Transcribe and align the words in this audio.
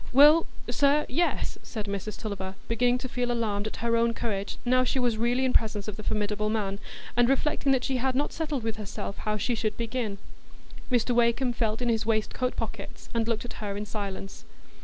"Well, 0.11 0.47
sir, 0.67 1.05
yes," 1.09 1.59
said 1.61 1.85
Mrs 1.85 2.17
Tulliver, 2.19 2.55
beginning 2.67 2.97
to 2.97 3.07
feel 3.07 3.31
alarmed 3.31 3.67
at 3.67 3.75
her 3.85 3.95
own 3.95 4.15
courage, 4.15 4.57
now 4.65 4.83
she 4.83 4.97
was 4.97 5.15
really 5.19 5.45
in 5.45 5.53
presence 5.53 5.87
of 5.87 5.95
the 5.95 6.01
formidable 6.01 6.49
man, 6.49 6.79
and 7.15 7.29
reflecting 7.29 7.71
that 7.73 7.83
she 7.83 7.97
had 7.97 8.15
not 8.15 8.33
settled 8.33 8.63
with 8.63 8.77
herself 8.77 9.19
how 9.19 9.37
she 9.37 9.53
should 9.53 9.77
begin. 9.77 10.17
Mr 10.89 11.13
Wakem 11.13 11.53
felt 11.53 11.83
in 11.83 11.89
his 11.89 12.03
waistcoat 12.03 12.55
pockets, 12.55 13.09
and 13.13 13.27
looked 13.27 13.45
at 13.45 13.53
her 13.61 13.77
in 13.77 13.85
silence. 13.85 14.43